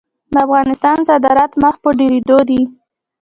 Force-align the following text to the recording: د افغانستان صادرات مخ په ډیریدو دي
د 0.33 0.35
افغانستان 0.45 0.97
صادرات 1.09 1.51
مخ 1.63 1.75
په 1.83 1.89
ډیریدو 1.99 2.37
دي 2.49 2.61